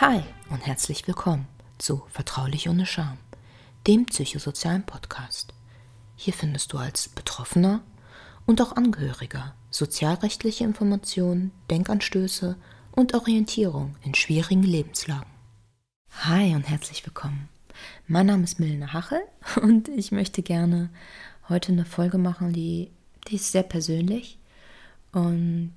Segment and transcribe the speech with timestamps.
[0.00, 3.18] Hi und herzlich willkommen zu Vertraulich ohne Scham,
[3.88, 5.52] dem psychosozialen Podcast.
[6.14, 7.80] Hier findest du als Betroffener
[8.46, 12.54] und auch Angehöriger sozialrechtliche Informationen, Denkanstöße
[12.92, 15.32] und Orientierung in schwierigen Lebenslagen.
[16.20, 17.48] Hi und herzlich willkommen.
[18.06, 19.22] Mein Name ist Milena Hachel
[19.60, 20.90] und ich möchte gerne
[21.48, 22.92] heute eine Folge machen, die,
[23.26, 24.38] die ist sehr persönlich.
[25.10, 25.74] Und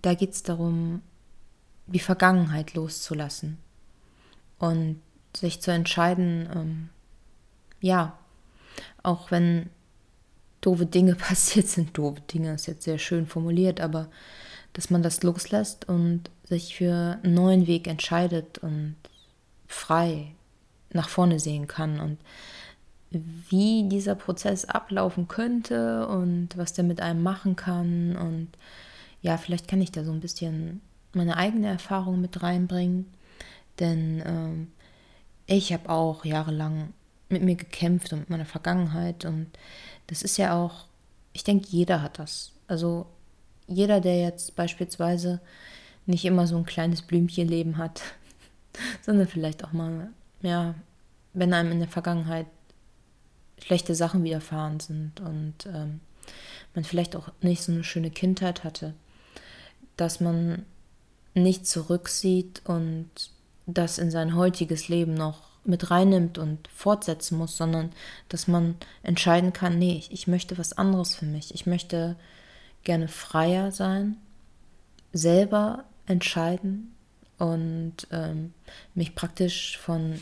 [0.00, 1.02] da geht es darum,
[1.88, 3.58] die Vergangenheit loszulassen
[4.58, 5.00] und
[5.36, 6.88] sich zu entscheiden, ähm,
[7.80, 8.18] ja,
[9.02, 9.70] auch wenn
[10.60, 14.08] doofe Dinge passiert sind, doofe Dinge ist jetzt sehr schön formuliert, aber
[14.72, 18.96] dass man das loslässt und sich für einen neuen Weg entscheidet und
[19.66, 20.32] frei
[20.92, 22.18] nach vorne sehen kann und
[23.10, 28.48] wie dieser Prozess ablaufen könnte und was der mit einem machen kann und
[29.20, 30.80] ja, vielleicht kann ich da so ein bisschen
[31.18, 33.06] meine eigene Erfahrung mit reinbringen,
[33.78, 34.72] denn ähm,
[35.46, 36.94] ich habe auch jahrelang
[37.28, 39.48] mit mir gekämpft und mit meiner Vergangenheit und
[40.06, 40.86] das ist ja auch,
[41.32, 42.52] ich denke, jeder hat das.
[42.66, 43.06] Also
[43.66, 45.40] jeder, der jetzt beispielsweise
[46.06, 48.02] nicht immer so ein kleines Blümchenleben hat,
[49.02, 50.08] sondern vielleicht auch mal,
[50.40, 50.74] ja,
[51.34, 52.46] wenn einem in der Vergangenheit
[53.62, 56.00] schlechte Sachen widerfahren sind und ähm,
[56.74, 58.94] man vielleicht auch nicht so eine schöne Kindheit hatte,
[59.96, 60.64] dass man
[61.42, 63.10] nicht zurücksieht und
[63.66, 67.92] das in sein heutiges Leben noch mit reinnimmt und fortsetzen muss, sondern
[68.28, 71.54] dass man entscheiden kann, nee, ich, ich möchte was anderes für mich.
[71.54, 72.16] Ich möchte
[72.84, 74.16] gerne freier sein,
[75.12, 76.94] selber entscheiden
[77.38, 78.54] und ähm,
[78.94, 80.20] mich praktisch von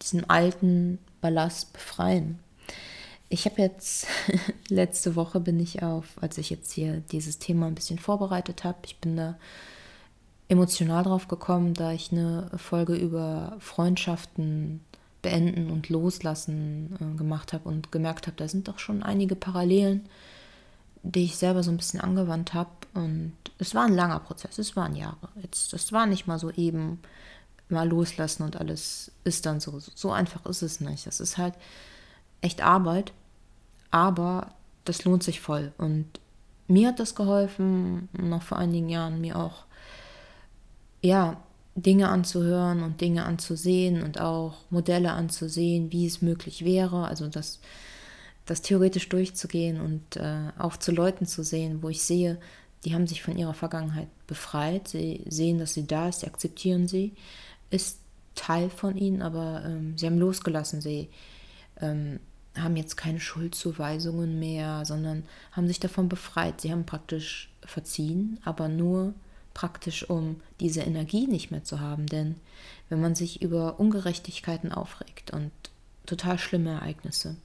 [0.00, 2.38] diesem alten Ballast befreien.
[3.28, 4.06] Ich habe jetzt,
[4.68, 8.78] letzte Woche bin ich auf, als ich jetzt hier dieses Thema ein bisschen vorbereitet habe,
[8.84, 9.36] ich bin da
[10.54, 14.80] emotional drauf gekommen, da ich eine Folge über Freundschaften
[15.22, 20.06] beenden und loslassen äh, gemacht habe und gemerkt habe, da sind doch schon einige Parallelen,
[21.02, 22.70] die ich selber so ein bisschen angewandt habe.
[22.94, 25.28] Und es war ein langer Prozess, es waren Jahre.
[25.42, 27.00] Jetzt, das war nicht mal so eben
[27.68, 29.78] mal loslassen und alles ist dann so.
[29.94, 31.06] So einfach ist es nicht.
[31.06, 31.54] Das ist halt
[32.42, 33.12] echt Arbeit
[33.94, 34.48] aber
[34.84, 35.72] das lohnt sich voll.
[35.78, 36.06] Und
[36.66, 39.66] mir hat das geholfen, noch vor einigen Jahren mir auch,
[41.04, 41.36] ja,
[41.76, 47.06] Dinge anzuhören und Dinge anzusehen und auch Modelle anzusehen, wie es möglich wäre.
[47.06, 47.60] Also das,
[48.46, 52.38] das theoretisch durchzugehen und äh, auch zu Leuten zu sehen, wo ich sehe,
[52.84, 54.88] die haben sich von ihrer Vergangenheit befreit.
[54.88, 57.12] Sie sehen, dass sie da ist, sie akzeptieren sie,
[57.70, 57.98] ist
[58.34, 60.80] Teil von ihnen, aber ähm, sie haben losgelassen.
[60.80, 61.08] Sie
[61.80, 62.18] ähm,
[62.56, 66.60] haben jetzt keine Schuldzuweisungen mehr, sondern haben sich davon befreit.
[66.60, 69.14] Sie haben praktisch verziehen, aber nur
[69.54, 72.06] praktisch, um diese Energie nicht mehr zu haben.
[72.06, 72.36] Denn
[72.88, 75.50] wenn man sich über Ungerechtigkeiten aufregt und
[76.06, 77.36] total schlimme Ereignisse,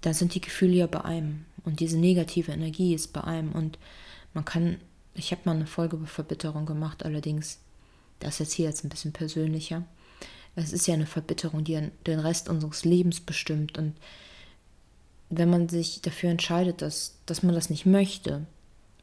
[0.00, 3.78] dann sind die Gefühle ja bei einem und diese negative Energie ist bei einem und
[4.32, 4.78] man kann,
[5.14, 7.58] ich habe mal eine Folge über Verbitterung gemacht, allerdings,
[8.20, 9.84] das jetzt hier jetzt ein bisschen persönlicher
[10.56, 13.78] es ist ja eine Verbitterung, die den Rest unseres Lebens bestimmt.
[13.78, 13.94] Und
[15.28, 18.46] wenn man sich dafür entscheidet, dass, dass man das nicht möchte,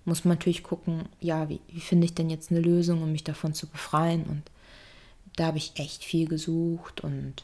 [0.08, 3.24] muss man natürlich gucken, ja, wie, wie finde ich denn jetzt eine Lösung, um mich
[3.24, 4.24] davon zu befreien?
[4.24, 4.44] Und
[5.36, 7.02] da habe ich echt viel gesucht.
[7.02, 7.44] Und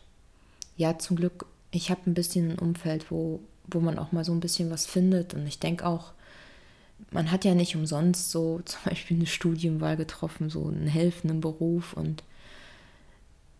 [0.78, 4.32] ja, zum Glück, ich habe ein bisschen ein Umfeld, wo, wo man auch mal so
[4.32, 5.34] ein bisschen was findet.
[5.34, 6.14] Und ich denke auch,
[7.12, 11.94] man hat ja nicht umsonst so zum Beispiel eine Studienwahl getroffen, so einen helfenden Beruf
[11.94, 12.24] und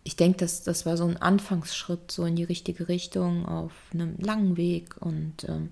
[0.04, 4.16] ich denke, das, das war so ein Anfangsschritt so in die richtige Richtung auf einem
[4.18, 4.96] langen Weg.
[5.00, 5.70] Und, ähm,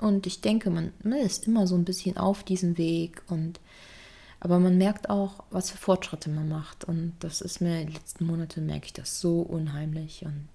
[0.00, 3.22] und ich denke, man, man ist immer so ein bisschen auf diesem Weg.
[3.28, 3.60] Und,
[4.40, 6.84] aber man merkt auch, was für Fortschritte man macht.
[6.84, 10.24] Und das ist mir in den letzten Monaten, merke ich das so unheimlich.
[10.24, 10.48] Und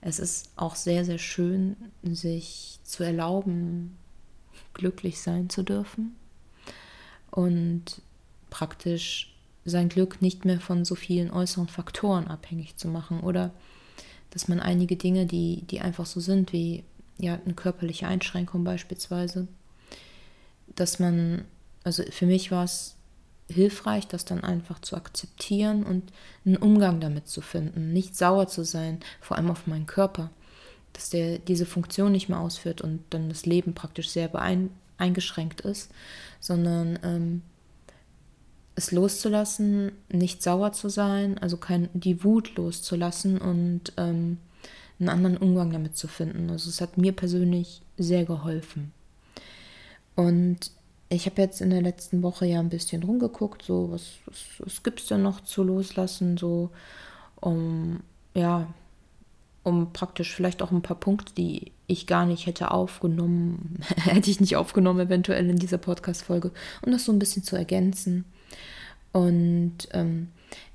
[0.00, 3.96] es ist auch sehr, sehr schön, sich zu erlauben,
[4.74, 6.16] glücklich sein zu dürfen.
[7.30, 8.02] Und
[8.50, 9.34] praktisch
[9.64, 13.52] sein Glück nicht mehr von so vielen äußeren Faktoren abhängig zu machen oder
[14.30, 16.84] dass man einige Dinge, die, die einfach so sind, wie
[17.22, 19.46] ja, eine körperliche Einschränkung beispielsweise,
[20.74, 21.44] dass man,
[21.84, 22.96] also für mich war es
[23.48, 26.12] hilfreich, das dann einfach zu akzeptieren und
[26.44, 30.30] einen Umgang damit zu finden, nicht sauer zu sein, vor allem auf meinen Körper,
[30.94, 34.30] dass der diese Funktion nicht mehr ausführt und dann das Leben praktisch sehr
[34.98, 35.92] eingeschränkt ist,
[36.40, 37.42] sondern ähm,
[38.74, 44.38] es loszulassen, nicht sauer zu sein, also kein, die Wut loszulassen und ähm,
[45.02, 46.50] einen anderen Umgang damit zu finden.
[46.50, 48.92] Also es hat mir persönlich sehr geholfen.
[50.14, 50.70] Und
[51.08, 54.82] ich habe jetzt in der letzten Woche ja ein bisschen rumgeguckt, so was, was, was
[54.82, 56.70] gibt es denn noch zu loslassen, so
[57.40, 58.00] um,
[58.34, 58.66] ja,
[59.62, 64.40] um praktisch vielleicht auch ein paar Punkte, die ich gar nicht hätte aufgenommen, hätte ich
[64.40, 66.50] nicht aufgenommen, eventuell in dieser Podcast-Folge,
[66.84, 68.24] um das so ein bisschen zu ergänzen.
[69.12, 70.28] Und ähm,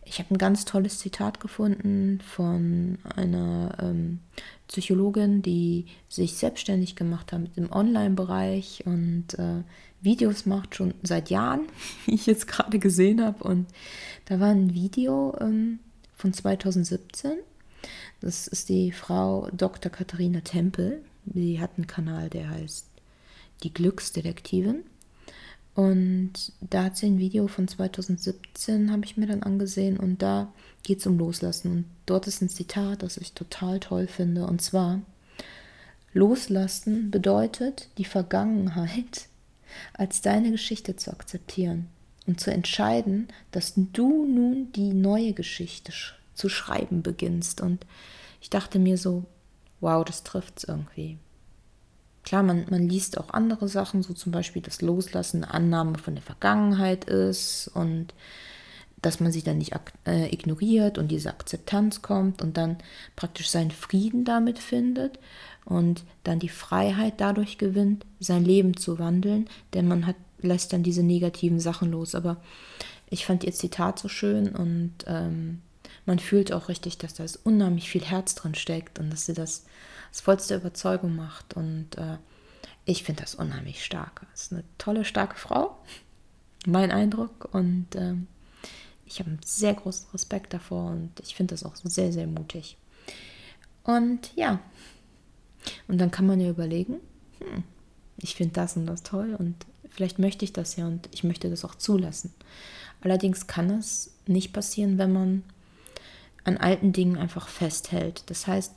[0.05, 4.19] ich habe ein ganz tolles Zitat gefunden von einer ähm,
[4.67, 9.63] Psychologin, die sich selbstständig gemacht hat im Online-Bereich und äh,
[10.01, 11.67] Videos macht, schon seit Jahren,
[12.05, 13.43] wie ich jetzt gerade gesehen habe.
[13.43, 13.67] Und
[14.25, 15.79] da war ein Video ähm,
[16.15, 17.33] von 2017.
[18.19, 19.91] Das ist die Frau Dr.
[19.91, 21.03] Katharina Tempel.
[21.25, 22.87] Die hat einen Kanal, der heißt
[23.63, 24.83] Die Glücksdetektivin.
[25.77, 30.51] Und da hat sie ein Video von 2017, habe ich mir dann angesehen, und da
[30.81, 31.71] geht es um Loslassen.
[31.71, 34.47] Und dort ist ein Zitat, das ich total toll finde.
[34.47, 35.03] Und zwar,
[36.13, 39.27] Loslassen bedeutet, die Vergangenheit
[39.93, 41.89] als deine Geschichte zu akzeptieren
[42.25, 47.61] und zu entscheiden, dass du nun die neue Geschichte sch zu schreiben beginnst.
[47.61, 47.85] Und
[48.41, 49.25] ich dachte mir so,
[49.79, 51.19] wow, das trifft es irgendwie.
[52.27, 56.23] Klar, man, man liest auch andere Sachen, so zum Beispiel das Loslassen, Annahme von der
[56.23, 58.13] Vergangenheit ist und
[59.01, 59.71] dass man sie dann nicht
[60.05, 62.79] äh, ignoriert und diese Akzeptanz kommt und dann
[63.15, 65.19] praktisch seinen Frieden damit findet
[65.63, 70.83] und dann die Freiheit dadurch gewinnt, sein Leben zu wandeln, denn man hat, lässt dann
[70.83, 72.13] diese negativen Sachen los.
[72.13, 72.41] Aber
[73.09, 75.61] ich fand ihr Zitat so schön und ähm,
[76.05, 79.63] man fühlt auch richtig, dass da unheimlich viel Herz drin steckt und dass sie das
[80.17, 81.53] aus vollster Überzeugung macht.
[81.53, 82.17] Und äh,
[82.85, 84.25] ich finde das unheimlich stark.
[84.31, 85.77] Das ist eine tolle, starke Frau,
[86.65, 87.49] mein Eindruck.
[87.53, 88.15] Und äh,
[89.05, 92.77] ich habe einen sehr großen Respekt davor und ich finde das auch sehr, sehr mutig.
[93.83, 94.59] Und ja,
[95.87, 96.95] und dann kann man ja überlegen,
[97.39, 97.63] hm,
[98.17, 99.55] ich finde das und das toll und
[99.89, 102.33] vielleicht möchte ich das ja und ich möchte das auch zulassen.
[102.99, 105.43] Allerdings kann es nicht passieren, wenn man
[106.43, 108.23] an alten Dingen einfach festhält.
[108.29, 108.73] Das heißt,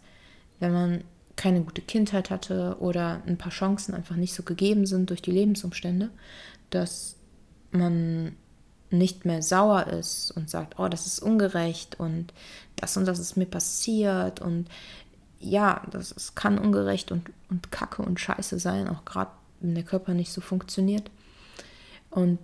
[0.61, 1.05] wenn man
[1.41, 5.31] keine gute Kindheit hatte oder ein paar Chancen einfach nicht so gegeben sind durch die
[5.31, 6.11] Lebensumstände,
[6.69, 7.17] dass
[7.71, 8.37] man
[8.91, 12.35] nicht mehr sauer ist und sagt, oh, das ist ungerecht und
[12.77, 14.69] das und das ist mir passiert und
[15.39, 19.85] ja, das, das kann ungerecht und, und kacke und scheiße sein, auch gerade wenn der
[19.85, 21.11] Körper nicht so funktioniert.
[22.11, 22.39] Und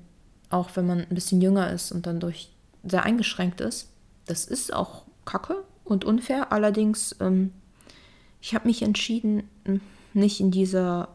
[0.49, 2.51] auch wenn man ein bisschen jünger ist und dann durch
[2.83, 3.91] sehr eingeschränkt ist,
[4.25, 6.51] das ist auch kacke und unfair.
[6.51, 7.53] Allerdings ähm,
[8.41, 9.45] ich habe mich entschieden,
[10.15, 11.09] nicht in dieser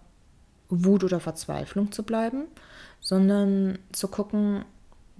[0.69, 2.43] Wut oder Verzweiflung zu bleiben,
[2.99, 4.65] sondern zu gucken,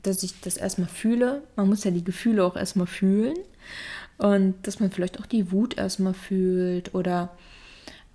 [0.04, 1.44] dass ich das erstmal fühle.
[1.56, 3.36] Man muss ja die Gefühle auch erstmal fühlen
[4.18, 7.32] und dass man vielleicht auch die Wut erstmal fühlt oder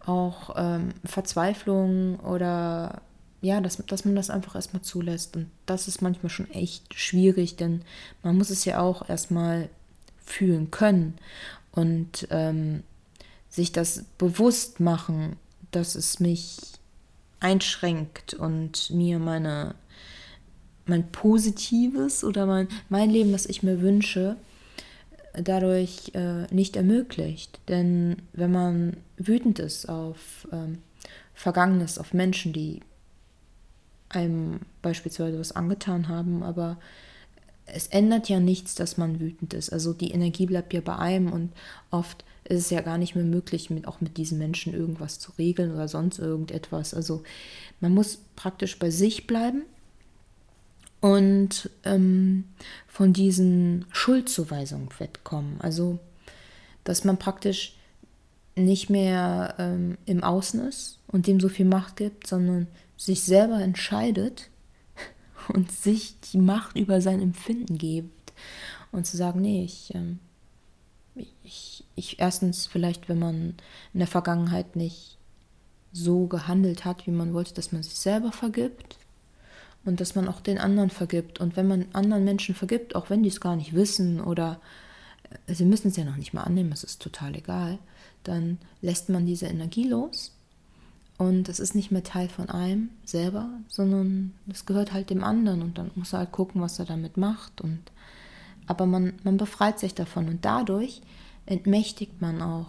[0.01, 3.03] auch ähm, Verzweiflung oder
[3.43, 5.37] ja, dass, dass man das einfach erstmal zulässt.
[5.37, 7.83] Und das ist manchmal schon echt schwierig, denn
[8.23, 9.69] man muss es ja auch erstmal
[10.25, 11.15] fühlen können.
[11.73, 12.83] Und ähm,
[13.49, 15.37] sich das bewusst machen,
[15.71, 16.57] dass es mich
[17.41, 19.75] einschränkt und mir meine
[20.87, 24.37] mein positives oder mein, mein Leben, was ich mir wünsche,
[25.35, 27.61] dadurch äh, nicht ermöglicht.
[27.69, 30.79] Denn wenn man wütend ist auf ähm,
[31.35, 32.81] Vergangenes, auf Menschen, die
[34.09, 36.79] einem beispielsweise was angetan haben, aber
[37.67, 39.73] es ändert ja nichts, dass man wütend ist.
[39.73, 41.53] Also die Energie bleibt ja bei einem und
[41.91, 45.33] oft ist es ja gar nicht mehr möglich, mit, auch mit diesen Menschen irgendwas zu
[45.37, 46.95] regeln oder sonst irgendetwas.
[46.95, 47.23] Also
[47.81, 49.63] man muss praktisch bei sich bleiben
[51.01, 52.45] und ähm,
[52.87, 55.61] von diesen Schuldzuweisungen wegkommen.
[55.61, 55.99] Also
[56.85, 57.75] dass man praktisch
[58.55, 63.61] nicht mehr ähm, im Außen ist und dem so viel Macht gibt, sondern sich selber
[63.61, 64.49] entscheidet
[65.49, 68.33] und sich die Macht über sein Empfinden gibt
[68.93, 70.19] und zu sagen, nee, ich ähm,
[71.45, 73.55] ich, ich erstens vielleicht, wenn man
[73.93, 75.17] in der Vergangenheit nicht
[75.93, 78.99] so gehandelt hat, wie man wollte, dass man sich selber vergibt
[79.85, 81.41] und dass man auch den anderen vergibt.
[81.41, 84.61] Und wenn man anderen Menschen vergibt, auch wenn die es gar nicht wissen oder
[85.47, 87.79] äh, sie müssen es ja noch nicht mal annehmen, es ist total egal,
[88.25, 90.33] dann lässt man diese Energie los
[91.19, 95.63] und es ist nicht mehr Teil von einem selber, sondern es gehört halt dem anderen
[95.63, 97.81] und dann muss er halt gucken, was er damit macht und
[98.67, 101.01] aber man, man befreit sich davon und dadurch
[101.47, 102.67] entmächtigt man auch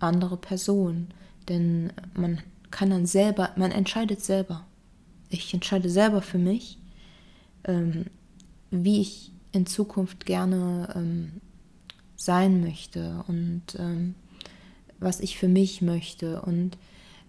[0.00, 1.14] andere Personen,
[1.48, 4.66] denn man kann dann selber, man entscheidet selber.
[5.30, 6.78] Ich entscheide selber für mich,
[7.64, 8.06] ähm,
[8.70, 11.40] wie ich in Zukunft gerne ähm,
[12.16, 14.14] sein möchte und ähm,
[14.98, 16.42] was ich für mich möchte.
[16.42, 16.76] Und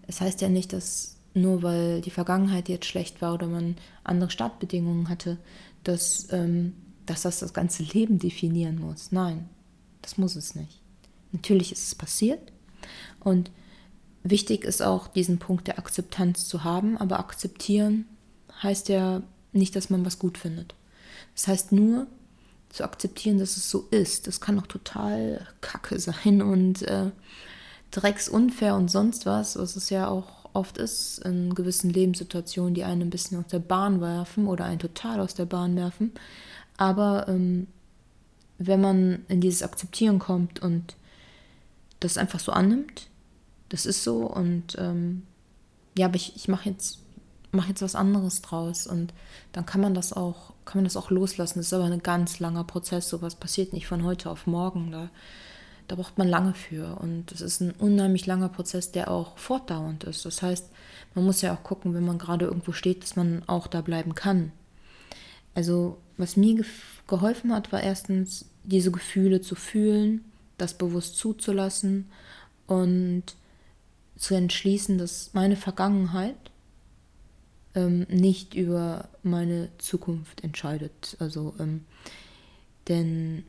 [0.10, 4.32] es heißt ja nicht, dass nur weil die Vergangenheit jetzt schlecht war oder man andere
[4.32, 5.38] Startbedingungen hatte,
[5.84, 6.74] dass, ähm,
[7.06, 9.12] dass das das ganze Leben definieren muss.
[9.12, 9.48] Nein,
[10.02, 10.82] das muss es nicht.
[11.32, 12.52] Natürlich ist es passiert
[13.20, 13.52] und
[14.24, 18.06] wichtig ist auch, diesen Punkt der Akzeptanz zu haben, aber akzeptieren
[18.64, 19.22] heißt ja
[19.54, 20.74] nicht, dass man was gut findet.
[21.36, 22.08] Das heißt nur,
[22.70, 24.26] zu akzeptieren, dass es so ist.
[24.26, 27.12] Das kann auch total kacke sein und äh,
[27.92, 33.04] drecksunfair und sonst was, was es ja auch oft ist in gewissen Lebenssituationen, die einen
[33.04, 36.12] ein bisschen aus der Bahn werfen oder einen total aus der Bahn werfen.
[36.78, 37.68] Aber ähm,
[38.58, 40.96] wenn man in dieses Akzeptieren kommt und
[42.00, 43.08] das einfach so annimmt,
[43.70, 45.24] das ist so und ähm,
[45.98, 47.00] ja, aber ich, ich mache jetzt,
[47.52, 49.14] mach jetzt was anderes draus und
[49.52, 51.60] dann kann man das auch, kann man das auch loslassen.
[51.60, 54.92] Das ist aber ein ganz langer Prozess, sowas passiert nicht von heute auf morgen.
[54.92, 55.10] Da
[55.90, 56.98] da braucht man lange für.
[57.00, 60.24] Und es ist ein unheimlich langer Prozess, der auch fortdauernd ist.
[60.24, 60.70] Das heißt,
[61.16, 64.14] man muss ja auch gucken, wenn man gerade irgendwo steht, dass man auch da bleiben
[64.14, 64.52] kann.
[65.56, 66.64] Also, was mir
[67.08, 70.24] geholfen hat, war erstens, diese Gefühle zu fühlen,
[70.60, 72.08] das bewusst zuzulassen
[72.68, 73.24] und
[74.16, 76.36] zu entschließen, dass meine Vergangenheit
[77.74, 81.18] ähm, nicht über meine Zukunft entscheidet.
[81.20, 81.86] Also, ähm,
[82.88, 83.44] denn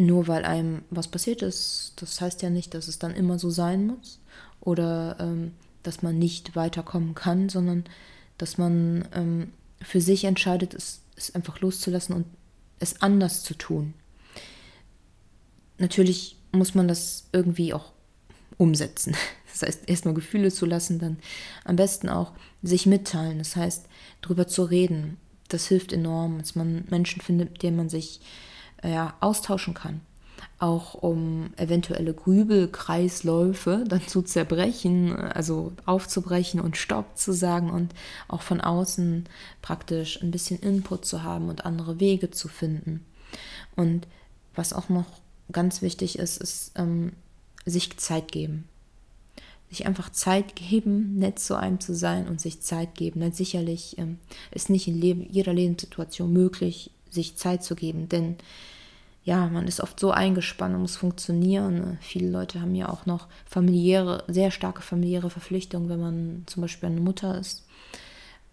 [0.00, 3.50] nur weil einem was passiert ist, das heißt ja nicht, dass es dann immer so
[3.50, 4.20] sein muss
[4.60, 5.52] oder ähm,
[5.82, 7.84] dass man nicht weiterkommen kann, sondern
[8.38, 9.52] dass man ähm,
[9.82, 12.26] für sich entscheidet, es, es einfach loszulassen und
[12.78, 13.94] es anders zu tun.
[15.78, 17.92] Natürlich muss man das irgendwie auch
[18.56, 19.16] umsetzen.
[19.52, 21.18] Das heißt, erstmal Gefühle zu lassen, dann
[21.64, 23.38] am besten auch sich mitteilen.
[23.38, 23.86] Das heißt,
[24.22, 25.16] darüber zu reden.
[25.48, 28.20] Das hilft enorm, dass man Menschen findet, mit denen man sich
[28.84, 30.00] ja, austauschen kann.
[30.58, 37.94] Auch um eventuelle Grübelkreisläufe dann zu zerbrechen, also aufzubrechen und Stopp zu sagen und
[38.28, 39.24] auch von außen
[39.62, 43.04] praktisch ein bisschen Input zu haben und andere Wege zu finden.
[43.76, 44.06] Und
[44.54, 45.06] was auch noch
[45.52, 47.12] ganz wichtig ist, ist ähm,
[47.64, 48.68] sich Zeit geben.
[49.68, 53.20] Sich einfach Zeit geben, nett zu einem zu sein und sich Zeit geben.
[53.20, 54.18] Denn sicherlich ähm,
[54.50, 58.36] ist nicht in jeder Lebenssituation möglich, sich Zeit zu geben, denn
[59.22, 61.98] ja, man ist oft so eingespannt und muss funktionieren.
[62.00, 66.88] Viele Leute haben ja auch noch familiäre, sehr starke familiäre Verpflichtungen, wenn man zum Beispiel
[66.88, 67.66] eine Mutter ist.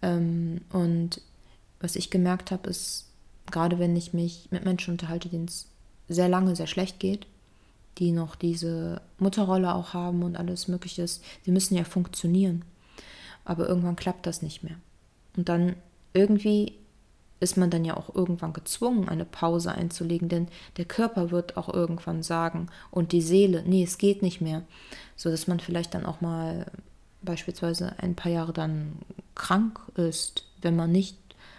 [0.01, 1.21] Ähm, und
[1.79, 3.05] was ich gemerkt habe, ist,
[3.49, 5.67] gerade wenn ich mich mit Menschen unterhalte, denen es
[6.09, 7.27] sehr lange sehr schlecht geht,
[7.97, 12.63] die noch diese Mutterrolle auch haben und alles Mögliche ist, sie müssen ja funktionieren.
[13.45, 14.75] Aber irgendwann klappt das nicht mehr.
[15.35, 15.75] Und dann
[16.13, 16.73] irgendwie
[17.39, 21.72] ist man dann ja auch irgendwann gezwungen, eine Pause einzulegen, denn der Körper wird auch
[21.72, 24.63] irgendwann sagen und die Seele, nee, es geht nicht mehr,
[25.15, 26.65] so dass man vielleicht dann auch mal
[27.22, 28.94] beispielsweise ein paar Jahre dann
[29.36, 31.17] krank ist, wenn man nicht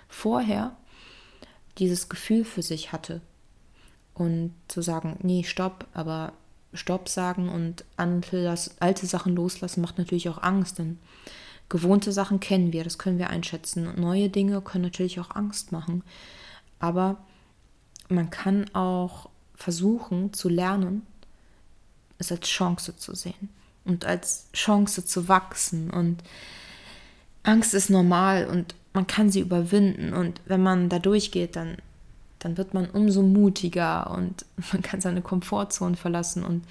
[0.08, 0.76] vorher
[1.78, 3.20] dieses Gefühl für sich hatte.
[4.14, 6.32] Und zu sagen, nee, stopp, aber
[6.74, 10.98] Stopp sagen und alte Sachen loslassen macht natürlich auch Angst, denn
[11.68, 13.92] Gewohnte Sachen kennen wir, das können wir einschätzen.
[14.00, 16.02] neue Dinge können natürlich auch Angst machen.
[16.78, 17.18] Aber
[18.08, 21.06] man kann auch versuchen zu lernen,
[22.18, 23.48] es als Chance zu sehen
[23.84, 25.90] und als Chance zu wachsen.
[25.90, 26.22] Und
[27.42, 30.12] Angst ist normal und man kann sie überwinden.
[30.12, 31.76] Und wenn man da durchgeht, dann,
[32.38, 36.44] dann wird man umso mutiger und man kann seine Komfortzone verlassen.
[36.44, 36.64] Und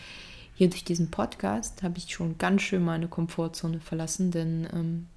[0.57, 5.07] hier durch diesen Podcast habe ich schon ganz schön meine Komfortzone verlassen, denn ähm,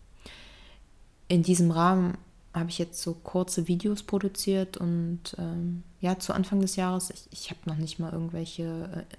[1.29, 2.19] in diesem Rahmen
[2.53, 7.27] habe ich jetzt so kurze Videos produziert und ähm, ja, zu Anfang des Jahres, ich,
[7.31, 9.17] ich habe noch nicht mal irgendwelche äh,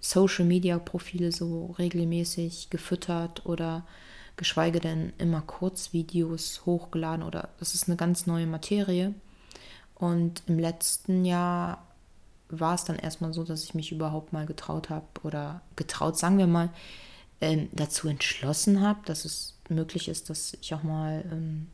[0.00, 3.84] Social-Media-Profile so regelmäßig gefüttert oder
[4.38, 9.12] geschweige denn immer Kurzvideos hochgeladen oder das ist eine ganz neue Materie.
[9.94, 11.86] Und im letzten Jahr
[12.50, 16.38] war es dann erstmal so, dass ich mich überhaupt mal getraut habe oder getraut, sagen
[16.38, 16.70] wir mal,
[17.40, 21.68] ähm, dazu entschlossen habe, dass es möglich ist, dass ich auch mal ähm,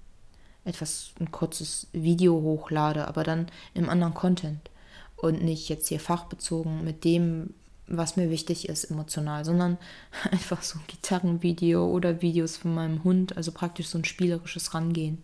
[0.65, 4.71] etwas, ein kurzes Video hochlade, aber dann im anderen Content
[5.17, 7.55] und nicht jetzt hier fachbezogen mit dem,
[7.87, 9.79] was mir wichtig ist emotional, sondern
[10.31, 15.23] einfach so ein Gitarrenvideo oder Videos von meinem Hund, also praktisch so ein spielerisches Rangehen.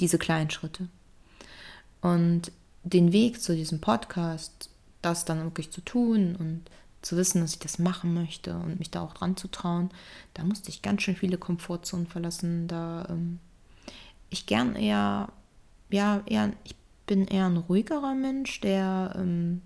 [0.00, 0.88] Diese kleinen Schritte.
[2.00, 2.50] Und
[2.84, 4.70] den Weg zu diesem Podcast,
[5.02, 6.62] das dann wirklich zu tun und
[7.02, 9.90] zu wissen, dass ich das machen möchte und mich da auch dran zu trauen,
[10.32, 12.68] da musste ich ganz schön viele Komfortzonen verlassen.
[12.68, 13.40] Da ähm,
[14.30, 15.28] ich gern eher,
[15.90, 16.74] ja, eher, ich
[17.06, 19.60] bin eher ein ruhigerer Mensch, der, ähm,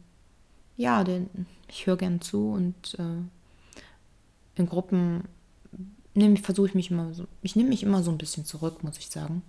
[0.76, 3.22] ja, den, ich höre gern zu und äh,
[4.56, 5.25] in Gruppen
[6.42, 9.08] versuche ich mich immer so, ich nehme mich immer so ein bisschen zurück, muss ich
[9.08, 9.42] sagen.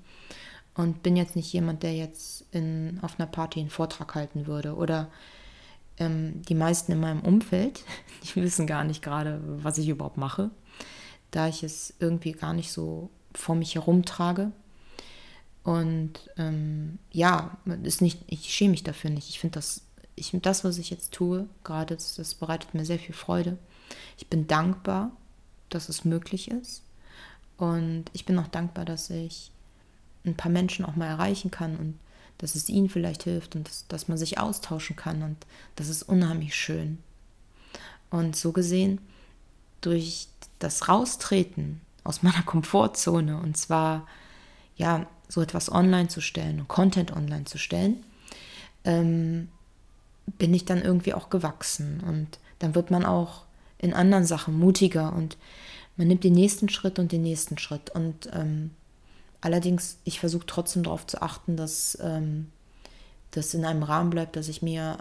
[0.80, 4.76] Und bin jetzt nicht jemand, der jetzt in, auf einer Party einen Vortrag halten würde.
[4.76, 5.10] Oder
[5.98, 7.84] ähm, die meisten in meinem Umfeld,
[8.24, 10.52] die wissen gar nicht gerade, was ich überhaupt mache,
[11.32, 14.54] da ich es irgendwie gar nicht so vor mich herumtrage.
[15.64, 19.28] Und ähm, ja, ist nicht, ich schäme mich dafür nicht.
[19.28, 19.82] Ich finde das,
[20.16, 23.58] ich, das, was ich jetzt tue, gerade, das, das bereitet mir sehr viel Freude.
[24.18, 25.12] Ich bin dankbar,
[25.68, 26.84] dass es möglich ist.
[27.58, 29.52] Und ich bin auch dankbar, dass ich
[30.30, 32.00] ein paar Menschen auch mal erreichen kann und
[32.38, 35.24] dass es ihnen vielleicht hilft und dass, dass man sich austauschen kann.
[35.24, 35.38] Und
[35.76, 36.98] das ist unheimlich schön.
[38.10, 39.00] Und so gesehen,
[39.82, 44.08] durch das Raustreten aus meiner Komfortzone und zwar
[44.78, 48.04] ja so etwas online zu stellen und Content online zu stellen,
[48.84, 49.50] ähm,
[50.38, 53.44] bin ich dann irgendwie auch gewachsen und dann wird man auch
[53.78, 55.38] in anderen Sachen mutiger und
[55.98, 58.72] man nimmt den nächsten Schritt und den nächsten Schritt und ähm,
[59.42, 62.52] allerdings ich versuche trotzdem darauf zu achten, dass ähm,
[63.32, 64.98] das in einem Rahmen bleibt, dass ich mir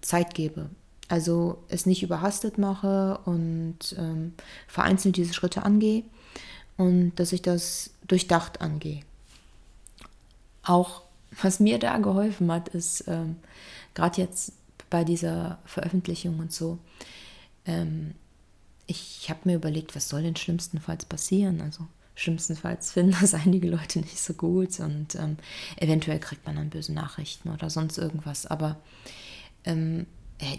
[0.00, 0.70] Zeit gebe,
[1.08, 4.34] also es nicht überhastet mache und ähm,
[4.68, 6.04] vereinzelt diese Schritte angehe
[6.76, 9.02] und dass ich das durchdacht angehe.
[10.62, 11.02] Auch
[11.42, 13.36] was mir da geholfen hat, ist ähm,
[13.94, 14.52] gerade jetzt
[14.90, 16.78] bei dieser Veröffentlichung und so,
[17.66, 18.14] ähm,
[18.86, 21.60] ich habe mir überlegt, was soll denn schlimmstenfalls passieren?
[21.60, 25.36] Also schlimmstenfalls finden das einige Leute nicht so gut und ähm,
[25.76, 28.46] eventuell kriegt man dann böse Nachrichten oder sonst irgendwas.
[28.46, 28.76] Aber
[29.64, 30.06] ähm,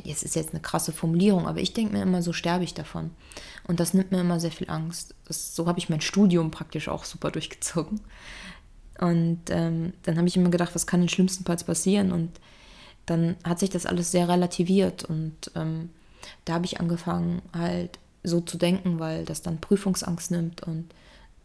[0.07, 3.11] es ist jetzt eine krasse Formulierung, aber ich denke mir immer, so sterbe ich davon.
[3.67, 5.15] Und das nimmt mir immer sehr viel Angst.
[5.25, 7.99] Das, so habe ich mein Studium praktisch auch super durchgezogen.
[8.99, 12.11] Und ähm, dann habe ich immer gedacht, was kann denn schlimmstenfalls passieren?
[12.11, 12.39] Und
[13.05, 15.03] dann hat sich das alles sehr relativiert.
[15.03, 15.89] Und ähm,
[16.45, 20.63] da habe ich angefangen, halt so zu denken, weil das dann Prüfungsangst nimmt.
[20.63, 20.85] Und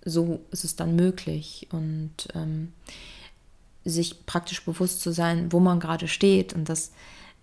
[0.05, 1.69] so ist es dann möglich.
[1.73, 2.73] Und ähm,
[3.85, 6.53] sich praktisch bewusst zu sein, wo man gerade steht.
[6.53, 6.93] Und das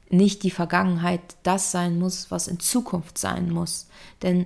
[0.10, 3.88] nicht die Vergangenheit das sein muss, was in Zukunft sein muss.
[4.22, 4.46] Denn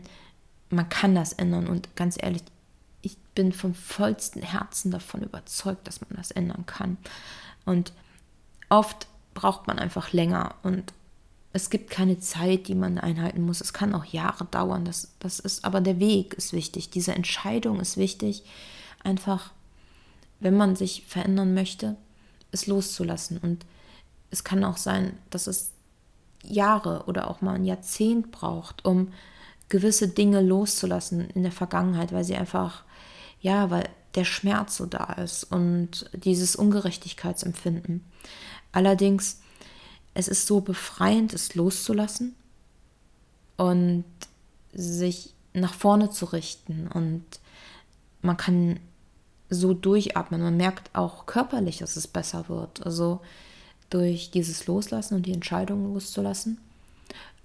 [0.70, 2.44] man kann das ändern und ganz ehrlich,
[3.02, 6.98] ich bin vom vollsten Herzen davon überzeugt, dass man das ändern kann.
[7.66, 7.94] Und
[8.70, 10.94] oft braucht man einfach länger und
[11.54, 13.62] es gibt keine Zeit, die man einhalten muss.
[13.62, 14.86] Es kann auch Jahre dauern.
[14.86, 16.90] Das, das ist, aber der Weg ist wichtig.
[16.90, 18.44] Diese Entscheidung ist wichtig.
[19.04, 19.52] Einfach,
[20.40, 21.98] wenn man sich verändern möchte,
[22.52, 23.38] es loszulassen.
[23.38, 23.66] Und
[24.30, 25.72] es kann auch sein, dass es
[26.44, 29.12] Jahre oder auch mal ein Jahrzehnt braucht, um
[29.68, 32.84] gewisse Dinge loszulassen in der Vergangenheit, weil sie einfach,
[33.42, 38.04] ja, weil der Schmerz so da ist und dieses Ungerechtigkeitsempfinden.
[38.72, 39.41] Allerdings,
[40.14, 42.36] es ist so befreiend, es loszulassen
[43.58, 44.06] und
[44.74, 47.24] sich nach vorne zu richten und
[48.22, 48.80] man kann
[49.50, 50.42] so durchatmen.
[50.42, 52.86] Man merkt auch körperlich, dass es besser wird.
[52.86, 53.22] Also
[53.90, 56.58] durch dieses Loslassen und die Entscheidung loszulassen,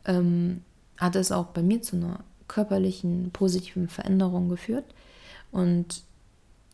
[0.04, 0.62] ähm,
[0.96, 4.84] hat es auch bei mir zu einer körperlichen positiven Veränderung geführt.
[5.50, 6.02] Und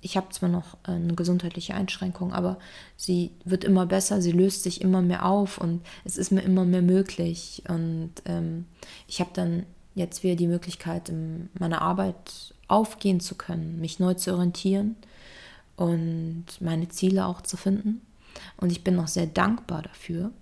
[0.02, 2.58] ich habe zwar noch eine gesundheitliche Einschränkung, aber
[2.96, 6.64] sie wird immer besser, sie löst sich immer mehr auf und es ist mir immer
[6.64, 7.62] mehr möglich.
[7.68, 8.66] Und ähm,
[9.06, 14.14] ich habe dann jetzt wieder die Möglichkeit, in meiner Arbeit aufgehen zu können, mich neu
[14.14, 14.96] zu orientieren
[15.76, 18.02] und meine Ziele auch zu finden.
[18.56, 20.32] Und ich bin auch sehr dankbar dafür.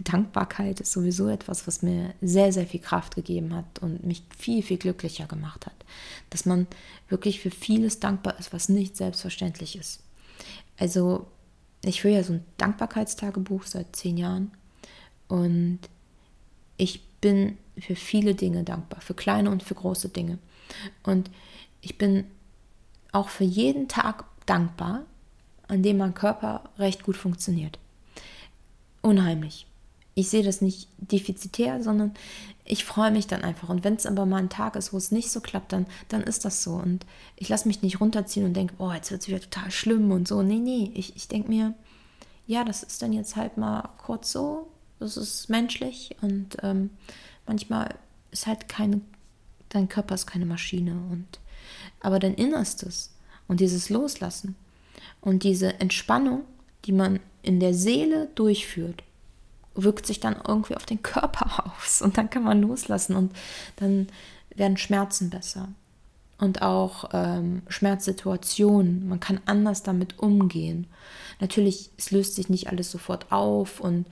[0.00, 4.62] Dankbarkeit ist sowieso etwas, was mir sehr, sehr viel Kraft gegeben hat und mich viel,
[4.62, 5.74] viel glücklicher gemacht hat.
[6.30, 6.66] Dass man
[7.08, 10.00] wirklich für vieles dankbar ist, was nicht selbstverständlich ist.
[10.78, 11.26] Also,
[11.84, 14.52] ich führe ja so ein Dankbarkeitstagebuch seit zehn Jahren
[15.28, 15.80] und
[16.76, 20.38] ich bin für viele Dinge dankbar, für kleine und für große Dinge.
[21.02, 21.30] Und
[21.80, 22.24] ich bin
[23.12, 25.04] auch für jeden Tag dankbar,
[25.68, 27.78] an dem mein Körper recht gut funktioniert.
[29.00, 29.66] Unheimlich.
[30.14, 32.12] Ich sehe das nicht defizitär, sondern
[32.64, 33.68] ich freue mich dann einfach.
[33.68, 36.22] Und wenn es aber mal ein Tag ist, wo es nicht so klappt, dann, dann
[36.22, 36.72] ist das so.
[36.72, 40.10] Und ich lasse mich nicht runterziehen und denke, oh, jetzt wird es wieder total schlimm
[40.10, 40.42] und so.
[40.42, 41.74] Nee, nee, ich, ich denke mir,
[42.46, 44.68] ja, das ist dann jetzt halt mal kurz so.
[45.00, 46.90] Das ist menschlich und ähm,
[47.46, 47.96] manchmal
[48.30, 49.00] ist halt keine,
[49.68, 50.92] dein Körper ist keine Maschine.
[51.10, 51.40] Und,
[52.00, 53.12] aber dein Innerstes
[53.48, 54.54] und dieses Loslassen
[55.20, 56.42] und diese Entspannung,
[56.84, 59.02] die man in der Seele durchführt,
[59.74, 63.32] wirkt sich dann irgendwie auf den Körper aus und dann kann man loslassen und
[63.76, 64.08] dann
[64.54, 65.68] werden Schmerzen besser
[66.38, 69.08] und auch ähm, Schmerzsituationen.
[69.08, 70.88] Man kann anders damit umgehen.
[71.40, 74.06] Natürlich, es löst sich nicht alles sofort auf und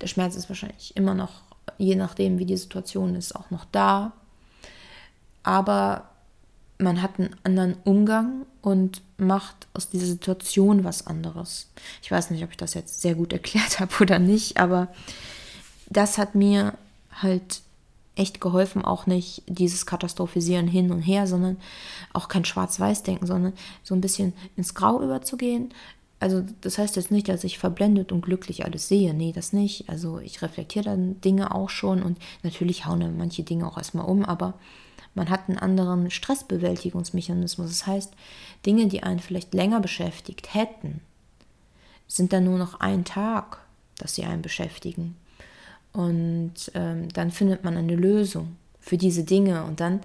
[0.00, 1.42] der Schmerz ist wahrscheinlich immer noch,
[1.78, 4.12] je nachdem wie die Situation ist, auch noch da.
[5.42, 6.11] Aber
[6.82, 11.68] man hat einen anderen Umgang und macht aus dieser Situation was anderes.
[12.02, 14.88] Ich weiß nicht, ob ich das jetzt sehr gut erklärt habe oder nicht, aber
[15.88, 16.74] das hat mir
[17.12, 17.62] halt
[18.14, 21.56] echt geholfen, auch nicht dieses Katastrophisieren hin und her, sondern
[22.12, 25.72] auch kein Schwarz-Weiß-Denken, sondern so ein bisschen ins Grau überzugehen.
[26.20, 29.14] Also das heißt jetzt nicht, dass ich verblendet und glücklich alles sehe.
[29.14, 29.88] Nee, das nicht.
[29.88, 34.24] Also ich reflektiere dann Dinge auch schon und natürlich hauen manche Dinge auch erstmal um,
[34.24, 34.54] aber
[35.14, 37.68] man hat einen anderen Stressbewältigungsmechanismus.
[37.68, 38.12] Das heißt,
[38.64, 41.00] Dinge, die einen vielleicht länger beschäftigt hätten,
[42.08, 43.58] sind dann nur noch ein Tag,
[43.98, 45.16] dass sie einen beschäftigen.
[45.92, 50.00] Und ähm, dann findet man eine Lösung für diese Dinge und dann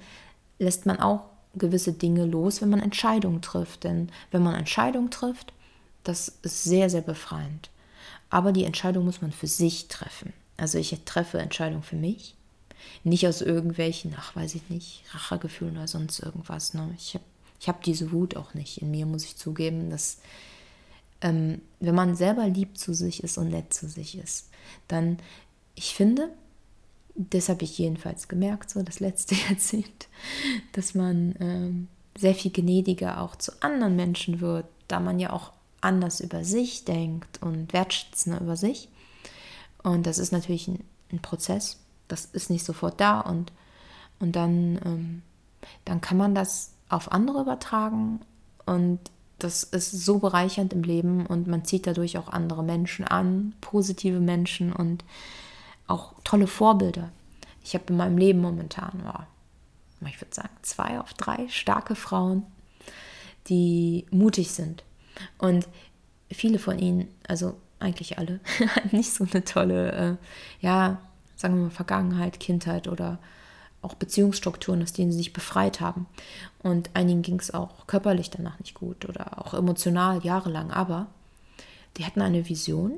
[0.60, 1.22] lässt man auch
[1.56, 3.86] gewisse Dinge los, wenn man Entscheidungen trifft.
[3.86, 5.54] Denn wenn man Entscheidungen trifft,
[6.04, 7.70] das ist sehr, sehr befreiend.
[8.30, 10.34] Aber die Entscheidung muss man für sich treffen.
[10.58, 12.37] Also ich treffe Entscheidungen für mich
[13.04, 16.73] nicht aus irgendwelchen, ach weiß ich nicht, Rachegefühlen oder sonst irgendwas.
[16.73, 16.93] Ne?
[16.97, 17.23] Ich habe
[17.60, 20.19] ich hab diese Wut auch nicht in mir, muss ich zugeben, dass
[21.21, 24.50] ähm, wenn man selber lieb zu sich ist und nett zu sich ist,
[24.88, 25.17] dann,
[25.76, 26.30] ich finde,
[27.15, 30.08] das habe ich jedenfalls gemerkt, so das letzte Jahrzehnt,
[30.73, 35.52] dass man ähm, sehr viel gnädiger auch zu anderen Menschen wird, da man ja auch
[35.82, 38.89] anders über sich denkt und wertschätzender über sich.
[39.84, 43.52] Und das ist natürlich ein, ein Prozess das ist nicht sofort da und,
[44.20, 45.22] und dann, ähm,
[45.86, 48.22] dann kann man das auf andere übertragen
[48.65, 49.00] und
[49.39, 54.20] das ist so bereichernd im Leben und man zieht dadurch auch andere Menschen an, positive
[54.20, 55.04] Menschen und
[55.86, 57.12] auch tolle Vorbilder.
[57.63, 62.43] Ich habe in meinem Leben momentan, oh, ich würde sagen, zwei auf drei starke Frauen,
[63.48, 64.84] die mutig sind.
[65.38, 65.67] Und
[66.32, 68.39] viele von ihnen, also eigentlich alle,
[68.91, 71.00] nicht so eine tolle, äh, ja,
[71.38, 73.19] sagen wir mal, Vergangenheit, Kindheit oder
[73.82, 76.08] auch Beziehungsstrukturen, aus denen sie sich befreit haben.
[76.63, 80.71] Und einigen ging es auch körperlich danach nicht gut oder auch emotional jahrelang.
[80.71, 81.08] Aber
[81.95, 82.93] die hatten eine Vision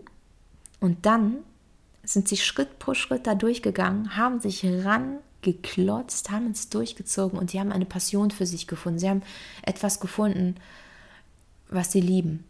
[0.79, 1.37] und dann
[2.03, 7.59] sind sie Schritt pro Schritt da durchgegangen, haben sich rangeklotzt, haben es durchgezogen und sie
[7.59, 8.99] haben eine Passion für sich gefunden.
[8.99, 9.21] Sie haben
[9.61, 10.55] etwas gefunden,
[11.69, 12.48] was sie lieben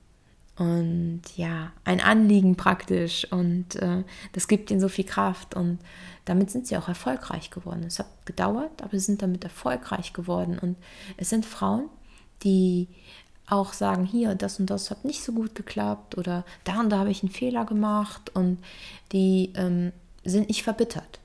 [0.60, 5.80] und ja, ein Anliegen praktisch und äh, das gibt ihnen so viel Kraft und
[6.26, 7.86] damit sind sie auch erfolgreich geworden.
[7.88, 10.76] Es hat gedauert, aber sie sind damit erfolgreich geworden und
[11.16, 11.90] es sind Frauen,
[12.44, 12.90] die
[13.48, 17.00] auch sagen, hier, das und das hat nicht so gut geklappt oder da und da
[17.00, 18.60] habe ich einen Fehler gemacht und
[19.14, 19.94] die ähm,
[20.26, 21.22] sind nicht verbittert.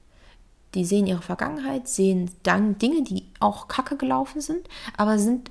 [0.75, 5.51] Die sehen ihre Vergangenheit, sehen dann Dinge, die auch kacke gelaufen sind, aber sind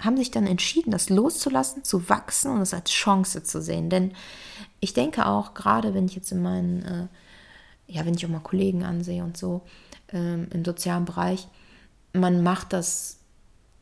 [0.00, 3.88] haben sich dann entschieden, das loszulassen, zu wachsen und es als Chance zu sehen.
[3.88, 4.12] Denn
[4.80, 7.06] ich denke auch, gerade wenn ich jetzt in meinen, äh,
[7.86, 9.62] ja, wenn ich auch mal Kollegen ansehe und so
[10.12, 11.48] ähm, im sozialen Bereich,
[12.12, 13.18] man macht das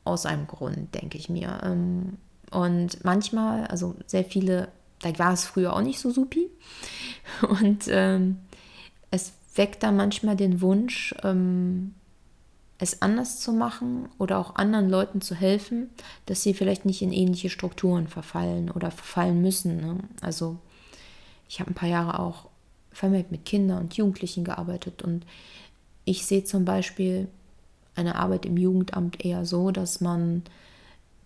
[0.04, 1.60] aus einem Grund, denke ich mir.
[1.64, 2.18] Ähm,
[2.50, 4.68] und manchmal, also sehr viele,
[5.00, 6.50] da war es früher auch nicht so supi.
[7.48, 8.38] Und ähm,
[9.10, 11.94] es weckt da manchmal den Wunsch, ähm,
[12.78, 15.90] es anders zu machen oder auch anderen Leuten zu helfen,
[16.26, 19.76] dass sie vielleicht nicht in ähnliche Strukturen verfallen oder verfallen müssen.
[19.76, 19.98] Ne?
[20.20, 20.58] Also
[21.48, 22.48] ich habe ein paar Jahre auch
[22.90, 25.24] vermehrt mit Kindern und Jugendlichen gearbeitet und
[26.04, 27.28] ich sehe zum Beispiel
[27.94, 30.42] eine Arbeit im Jugendamt eher so, dass man,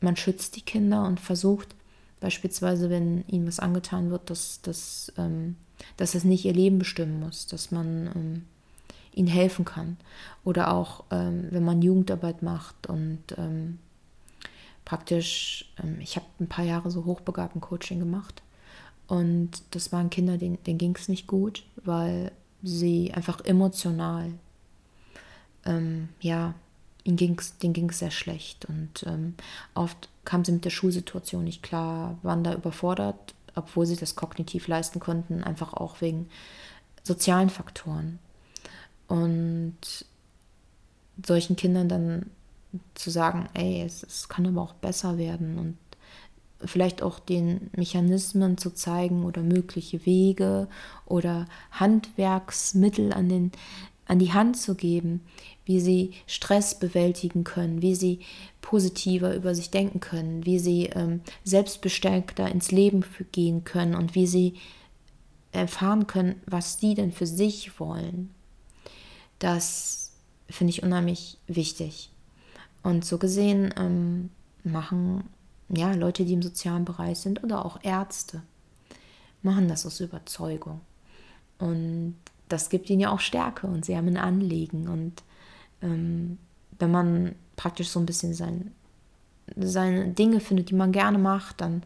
[0.01, 1.75] man schützt die Kinder und versucht,
[2.21, 5.57] beispielsweise, wenn ihnen was angetan wird, dass, dass, ähm,
[5.97, 8.45] dass es nicht ihr Leben bestimmen muss, dass man ähm,
[9.19, 9.97] ihnen helfen kann.
[10.45, 13.79] Oder auch, ähm, wenn man Jugendarbeit macht und ähm,
[14.85, 18.43] praktisch, ähm, ich habe ein paar Jahre so hochbegabten Coaching gemacht.
[19.09, 22.31] Und das waren Kinder, denen, denen ging es nicht gut, weil
[22.63, 24.33] sie einfach emotional,
[25.65, 26.55] ähm, ja,
[27.05, 28.67] ihnen ging's, denen ging es sehr schlecht.
[28.67, 29.35] Und ähm,
[29.75, 34.69] oft kamen sie mit der Schulsituation nicht klar, waren da überfordert, obwohl sie das kognitiv
[34.69, 36.29] leisten konnten, einfach auch wegen
[37.03, 38.19] sozialen Faktoren.
[39.09, 40.07] Und
[41.25, 42.27] solchen Kindern dann
[42.94, 45.79] zu sagen, ey, es, es kann aber auch besser werden und
[46.64, 50.68] vielleicht auch den Mechanismen zu zeigen oder mögliche Wege
[51.07, 53.53] oder Handwerksmittel an, den,
[54.07, 55.21] an die Hand zu geben,
[55.64, 58.21] wie sie Stress bewältigen können, wie sie
[58.61, 64.27] positiver über sich denken können, wie sie ähm, selbstbestärkter ins Leben gehen können und wie
[64.27, 64.55] sie
[65.53, 68.35] erfahren können, was sie denn für sich wollen.
[69.38, 70.12] Das
[70.48, 72.11] finde ich unheimlich wichtig.
[72.83, 74.31] Und so gesehen ähm,
[74.64, 75.24] machen
[75.68, 78.42] ja Leute, die im sozialen Bereich sind oder auch Ärzte,
[79.42, 80.81] machen das aus Überzeugung.
[81.59, 82.16] Und
[82.48, 84.88] das gibt ihnen ja auch Stärke und sie haben ein Anliegen.
[84.88, 85.22] Und
[85.83, 86.38] ähm,
[86.79, 88.72] wenn man praktisch so ein bisschen sein
[89.57, 91.83] seine Dinge findet, die man gerne macht, dann,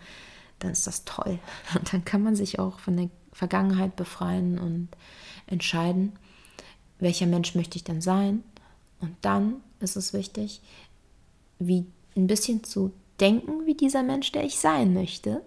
[0.59, 1.39] dann ist das toll.
[1.75, 4.89] Und dann kann man sich auch von der Vergangenheit befreien und
[5.47, 6.13] entscheiden,
[7.03, 8.43] welcher Mensch möchte ich denn sein.
[9.01, 10.61] Und dann ist es wichtig,
[11.59, 11.85] wie
[12.17, 15.43] ein bisschen zu denken wie dieser Mensch, der ich sein möchte.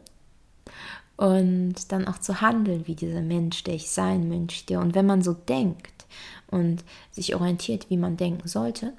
[1.17, 4.79] Und dann auch zu handeln wie dieser Mensch, der ich sein möchte.
[4.79, 6.05] Und wenn man so denkt
[6.47, 8.93] und sich orientiert, wie man denken sollte,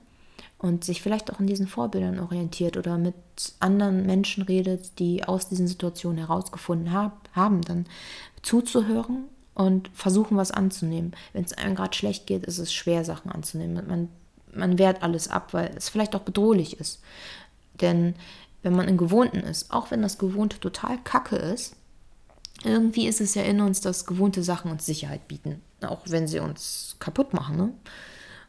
[0.59, 3.15] und sich vielleicht auch in diesen Vorbildern orientiert oder mit
[3.61, 7.85] anderen Menschen redet, die aus diesen Situationen herausgefunden hab, haben, dann
[8.43, 9.25] zuzuhören
[9.57, 11.17] und versuchen, was anzunehmen.
[11.33, 13.87] Wenn es einem gerade schlecht geht, ist es schwer, Sachen anzunehmen.
[13.89, 14.09] Man,
[14.53, 17.01] man wehrt alles ab, weil es vielleicht auch bedrohlich ist.
[17.81, 18.15] Denn
[18.63, 21.75] wenn man im Gewohnten ist, auch wenn das Gewohnte total kacke ist,
[22.65, 26.41] irgendwie ist es ja in uns, dass gewohnte Sachen uns Sicherheit bieten, auch wenn sie
[26.41, 27.57] uns kaputt machen.
[27.57, 27.73] Ne?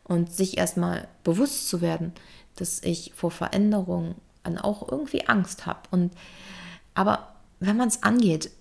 [0.04, 2.12] Und sich erstmal bewusst zu werden,
[2.58, 4.16] dass ich vor Veränderungen
[4.62, 6.10] auch irgendwie Angst habe.
[6.96, 8.52] Aber wenn man es angeht,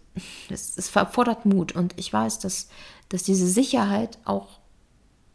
[0.51, 1.73] es, es erfordert Mut.
[1.73, 2.69] Und ich weiß, dass,
[3.09, 4.61] dass diese Sicherheit auch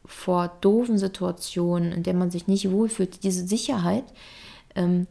[0.06, 4.06] vor doofen Situationen, in denen man sich nicht wohlfühlt, diese Sicherheit
[4.76, 5.08] ähm,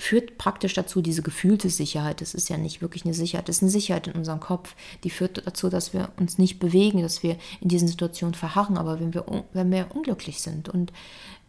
[0.00, 3.62] führt praktisch dazu, diese gefühlte Sicherheit, das ist ja nicht wirklich eine Sicherheit, das ist
[3.62, 7.36] eine Sicherheit in unserem Kopf, die führt dazu, dass wir uns nicht bewegen, dass wir
[7.60, 8.78] in diesen Situationen verharren.
[8.78, 10.92] Aber wenn wir, wenn wir unglücklich sind und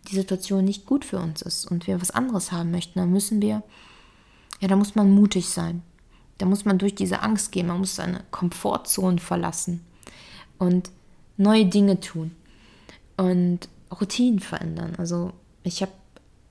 [0.09, 3.41] die Situation nicht gut für uns ist und wir was anderes haben möchten, dann müssen
[3.41, 3.63] wir,
[4.59, 5.81] ja, da muss man mutig sein.
[6.41, 9.85] Da muss man durch diese Angst gehen, man muss seine Komfortzone verlassen
[10.57, 10.89] und
[11.37, 12.31] neue Dinge tun
[13.15, 14.95] und Routinen verändern.
[14.97, 15.91] Also ich habe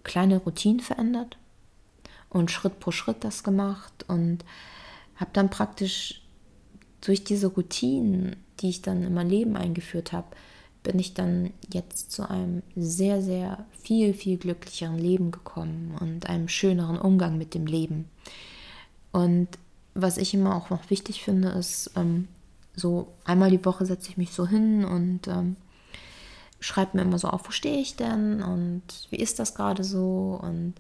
[0.05, 1.39] kleine Routinen verändert
[2.29, 4.45] und Schritt pro Schritt das gemacht und
[5.17, 6.23] habe dann praktisch
[7.01, 10.29] durch diese Routinen, die ich dann in mein Leben eingeführt habe,
[10.85, 16.47] bin ich dann jetzt zu einem sehr, sehr viel, viel glücklicheren Leben gekommen und einem
[16.47, 18.09] schöneren Umgang mit dem Leben.
[19.11, 19.49] Und
[19.95, 22.29] was ich immer auch noch wichtig finde, ist, ähm,
[22.77, 25.57] so einmal die Woche setze ich mich so hin und ähm,
[26.61, 30.39] schreibe mir immer so auf, wo stehe ich denn und wie ist das gerade so
[30.41, 30.75] und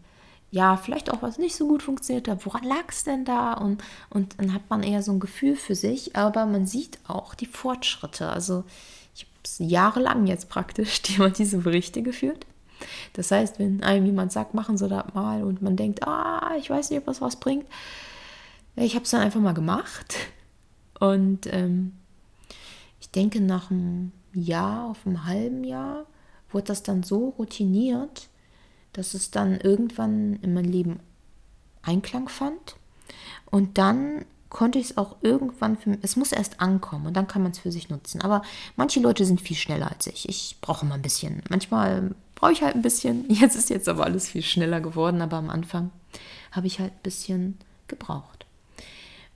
[0.53, 3.53] ja, vielleicht auch was nicht so gut funktioniert hat, woran lag es denn da?
[3.53, 7.37] Und, und dann hat man eher so ein Gefühl für sich, aber man sieht auch
[7.37, 8.29] die Fortschritte.
[8.29, 8.65] Also
[9.15, 12.47] ich habe es jahrelang jetzt praktisch immer diese Berichte geführt.
[13.13, 16.69] Das heißt, wenn einem jemand sagt, machen Sie das mal und man denkt, ah, ich
[16.69, 17.67] weiß nicht, ob das was bringt,
[18.85, 20.17] ich habe es dann einfach mal gemacht.
[21.01, 21.93] Und ähm,
[23.01, 26.07] ich denke, nach einem Jahr, auf einem halben Jahr,
[26.51, 28.29] wurde das dann so routiniert,
[28.93, 31.01] dass es dann irgendwann in mein Leben
[31.83, 32.77] Einklang fand.
[33.51, 37.43] Und dann konnte ich es auch irgendwann, für, es muss erst ankommen und dann kann
[37.43, 38.21] man es für sich nutzen.
[38.21, 38.43] Aber
[38.77, 40.29] manche Leute sind viel schneller als ich.
[40.29, 41.43] Ich brauche mal ein bisschen.
[41.49, 43.27] Manchmal brauche ich halt ein bisschen.
[43.31, 45.91] Jetzt ist jetzt aber alles viel schneller geworden, aber am Anfang
[46.51, 48.45] habe ich halt ein bisschen gebraucht.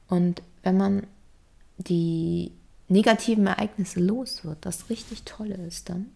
[0.09, 1.07] Und wenn man
[1.79, 2.53] die
[2.89, 6.07] negativen Ereignisse los wird, das richtig Tolle ist dann,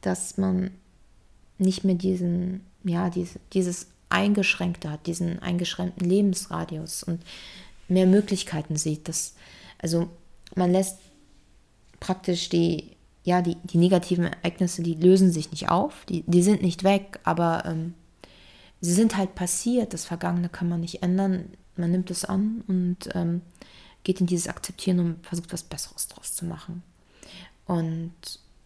[0.00, 0.70] dass man
[1.58, 7.22] nicht mehr diesen, ja, diese, dieses Eingeschränkte hat, diesen eingeschränkten Lebensradius und
[7.88, 9.08] mehr Möglichkeiten sieht.
[9.08, 9.34] Dass,
[9.78, 10.08] also
[10.54, 10.98] man lässt
[12.00, 12.90] praktisch die,
[13.24, 17.18] ja, die, die negativen Ereignisse, die lösen sich nicht auf, die, die sind nicht weg,
[17.24, 17.94] aber ähm,
[18.84, 19.94] sie sind halt passiert.
[19.94, 21.50] Das Vergangene kann man nicht ändern.
[21.76, 23.40] Man nimmt es an und ähm,
[24.04, 26.82] geht in dieses Akzeptieren und versucht was Besseres draus zu machen.
[27.66, 28.12] Und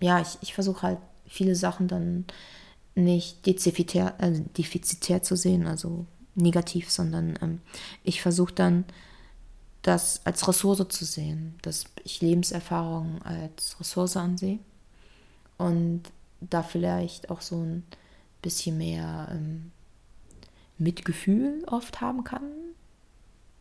[0.00, 2.24] ja, ich, ich versuche halt viele Sachen dann
[2.94, 7.60] nicht defizitär, äh, defizitär zu sehen, also negativ, sondern ähm,
[8.02, 8.84] ich versuche dann,
[9.82, 14.58] das als Ressource zu sehen, dass ich Lebenserfahrung als Ressource ansehe
[15.56, 16.02] und
[16.40, 17.84] da vielleicht auch so ein
[18.42, 19.70] bisschen mehr ähm,
[20.78, 22.42] Mitgefühl oft haben kann.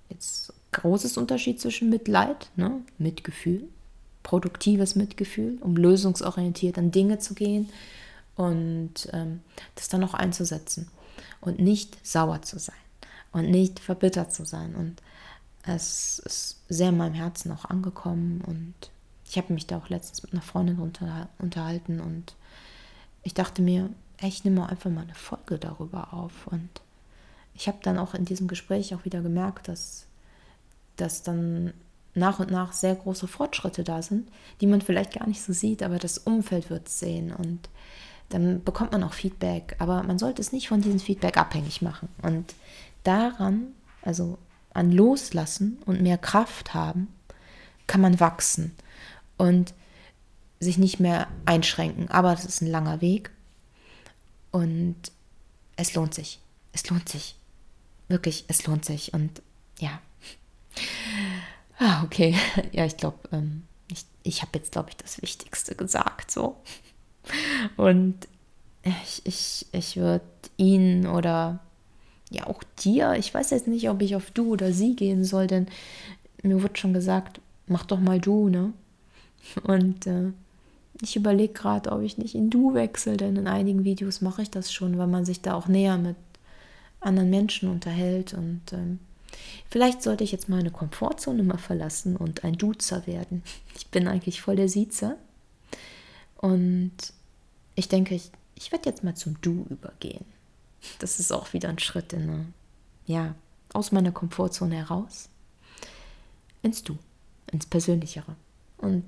[0.09, 2.81] Jetzt großes Unterschied zwischen Mitleid, ne?
[2.97, 3.67] Mitgefühl,
[4.23, 7.69] produktives Mitgefühl, um lösungsorientiert an Dinge zu gehen
[8.35, 9.41] und ähm,
[9.75, 10.89] das dann auch einzusetzen
[11.41, 12.75] und nicht sauer zu sein
[13.31, 14.75] und nicht verbittert zu sein.
[14.75, 15.01] Und
[15.63, 18.73] es ist sehr in meinem Herzen auch angekommen und
[19.29, 22.35] ich habe mich da auch letztens mit einer Freundin unter, unterhalten und
[23.23, 23.89] ich dachte mir,
[24.21, 26.69] ich nehme einfach mal eine Folge darüber auf und
[27.57, 30.05] ich habe dann auch in diesem Gespräch auch wieder gemerkt, dass,
[30.95, 31.73] dass dann
[32.13, 34.29] nach und nach sehr große Fortschritte da sind,
[34.61, 37.69] die man vielleicht gar nicht so sieht, aber das Umfeld wird es sehen und
[38.29, 42.09] dann bekommt man auch Feedback, aber man sollte es nicht von diesem Feedback abhängig machen.
[42.21, 42.55] Und
[43.03, 43.67] daran,
[44.01, 44.37] also
[44.73, 47.07] an Loslassen und mehr Kraft haben,
[47.87, 48.75] kann man wachsen
[49.37, 49.73] und
[50.59, 52.09] sich nicht mehr einschränken.
[52.09, 53.31] Aber das ist ein langer Weg.
[54.51, 54.95] Und
[55.77, 56.39] es lohnt sich.
[56.73, 57.35] Es lohnt sich.
[58.07, 59.13] Wirklich, es lohnt sich.
[59.13, 59.41] Und
[59.79, 59.99] ja.
[61.79, 62.35] Ah, okay.
[62.71, 66.31] Ja, ich glaube, ähm, ich, ich habe jetzt, glaube ich, das Wichtigste gesagt.
[66.31, 66.57] So.
[67.75, 68.15] Und
[68.83, 70.23] ich, ich, ich würde
[70.57, 71.59] ihn oder
[72.29, 75.47] ja auch dir, ich weiß jetzt nicht, ob ich auf du oder sie gehen soll,
[75.47, 75.67] denn
[76.43, 78.73] mir wird schon gesagt, mach doch mal du, ne?
[79.63, 80.31] Und äh,
[81.01, 84.49] ich überlege gerade, ob ich nicht in du wechsle, denn in einigen Videos mache ich
[84.49, 86.15] das schon, weil man sich da auch näher mit
[86.99, 88.33] anderen Menschen unterhält.
[88.33, 88.99] Und ähm,
[89.69, 93.43] vielleicht sollte ich jetzt meine Komfortzone mal verlassen und ein Duzer werden.
[93.75, 95.17] Ich bin eigentlich voll der Siezer.
[96.37, 96.93] Und
[97.75, 100.25] ich denke, ich, ich werde jetzt mal zum Du übergehen.
[100.99, 102.45] Das ist auch wieder ein Schritt in eine,
[103.05, 103.35] ja,
[103.73, 105.29] aus meiner Komfortzone heraus
[106.61, 106.97] ins Du,
[107.51, 108.35] ins Persönlichere.
[108.77, 109.05] Und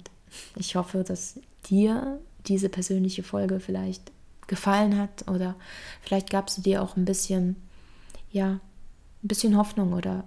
[0.55, 4.11] ich hoffe, dass dir diese persönliche Folge vielleicht
[4.47, 5.55] gefallen hat oder
[6.01, 7.55] vielleicht gab sie dir auch ein bisschen,
[8.31, 8.59] ja,
[9.23, 10.23] ein bisschen Hoffnung oder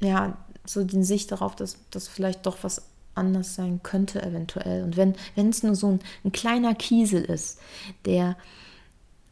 [0.00, 2.82] ja, so die Sicht darauf, dass das vielleicht doch was
[3.14, 4.82] anders sein könnte eventuell.
[4.82, 5.14] Und wenn
[5.50, 7.60] es nur so ein, ein kleiner Kiesel ist,
[8.04, 8.36] der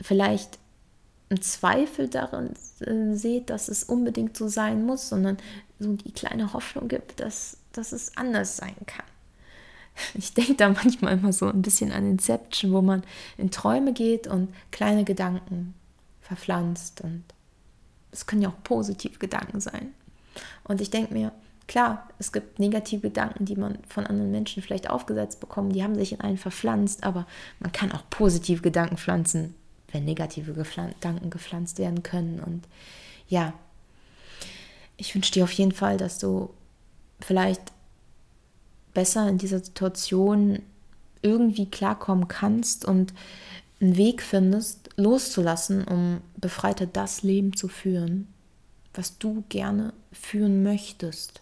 [0.01, 0.59] vielleicht
[1.31, 5.39] einen Zweifel daran äh, seht, dass es unbedingt so sein muss, sondern
[5.79, 9.07] so die kleine Hoffnung gibt, dass, dass es anders sein kann.
[10.15, 13.03] Ich denke da manchmal immer so ein bisschen an Inception, wo man
[13.37, 15.75] in Träume geht und kleine Gedanken
[16.21, 17.01] verpflanzt.
[17.03, 17.25] Und
[18.13, 19.95] es können ja auch positive Gedanken sein.
[20.65, 21.33] Und ich denke mir,
[21.67, 25.95] klar, es gibt negative Gedanken, die man von anderen Menschen vielleicht aufgesetzt bekommt, die haben
[25.95, 27.27] sich in einen verpflanzt, aber
[27.61, 29.55] man kann auch positive Gedanken pflanzen,
[29.93, 32.41] wenn negative Gedanken gepflanzt werden können.
[32.41, 32.67] Und
[33.29, 33.53] ja,
[34.97, 36.51] ich wünsche dir auf jeden Fall, dass du
[37.21, 37.63] vielleicht
[38.95, 40.61] besser in dieser Situation
[41.23, 43.13] irgendwie klarkommen kannst und
[43.81, 48.29] einen Weg findest, loszulassen, um befreiter das Leben zu führen,
[48.95, 51.41] was du gerne führen möchtest.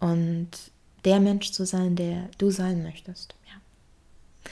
[0.00, 0.50] Und
[1.04, 3.34] der Mensch zu sein, der du sein möchtest.
[3.46, 4.50] Ja.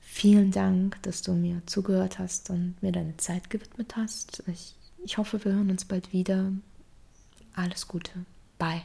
[0.00, 4.42] Vielen Dank, dass du mir zugehört hast und mir deine Zeit gewidmet hast.
[4.46, 4.74] Ich,
[5.04, 6.52] ich hoffe, wir hören uns bald wieder.
[7.54, 8.12] Alles Gute.
[8.58, 8.82] Bye.